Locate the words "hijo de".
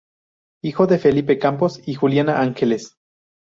0.63-0.97